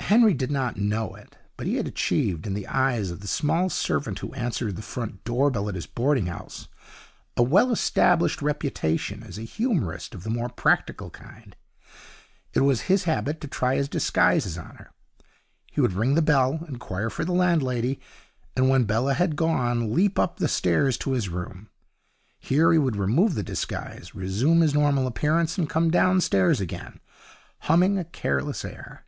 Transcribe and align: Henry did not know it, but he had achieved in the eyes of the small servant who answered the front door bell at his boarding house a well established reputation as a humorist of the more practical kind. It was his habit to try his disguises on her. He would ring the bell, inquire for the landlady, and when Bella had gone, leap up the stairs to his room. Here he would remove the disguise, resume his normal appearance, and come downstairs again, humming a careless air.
Henry 0.00 0.34
did 0.34 0.50
not 0.50 0.76
know 0.76 1.14
it, 1.14 1.36
but 1.56 1.68
he 1.68 1.76
had 1.76 1.86
achieved 1.86 2.44
in 2.44 2.52
the 2.52 2.66
eyes 2.66 3.12
of 3.12 3.20
the 3.20 3.28
small 3.28 3.70
servant 3.70 4.18
who 4.18 4.34
answered 4.34 4.74
the 4.74 4.82
front 4.82 5.22
door 5.22 5.52
bell 5.52 5.68
at 5.68 5.76
his 5.76 5.86
boarding 5.86 6.26
house 6.26 6.66
a 7.36 7.44
well 7.44 7.70
established 7.70 8.42
reputation 8.42 9.22
as 9.22 9.38
a 9.38 9.42
humorist 9.42 10.12
of 10.12 10.24
the 10.24 10.30
more 10.30 10.48
practical 10.48 11.10
kind. 11.10 11.54
It 12.54 12.60
was 12.62 12.80
his 12.82 13.04
habit 13.04 13.40
to 13.42 13.46
try 13.46 13.76
his 13.76 13.88
disguises 13.88 14.58
on 14.58 14.74
her. 14.76 14.90
He 15.70 15.80
would 15.80 15.92
ring 15.92 16.16
the 16.16 16.22
bell, 16.22 16.64
inquire 16.66 17.08
for 17.08 17.24
the 17.24 17.30
landlady, 17.30 18.00
and 18.56 18.68
when 18.68 18.86
Bella 18.86 19.14
had 19.14 19.36
gone, 19.36 19.94
leap 19.94 20.18
up 20.18 20.38
the 20.38 20.48
stairs 20.48 20.96
to 20.98 21.12
his 21.12 21.28
room. 21.28 21.70
Here 22.40 22.72
he 22.72 22.78
would 22.78 22.96
remove 22.96 23.36
the 23.36 23.44
disguise, 23.44 24.12
resume 24.12 24.62
his 24.62 24.74
normal 24.74 25.06
appearance, 25.06 25.56
and 25.56 25.70
come 25.70 25.88
downstairs 25.88 26.60
again, 26.60 26.98
humming 27.60 27.96
a 27.96 28.04
careless 28.04 28.64
air. 28.64 29.06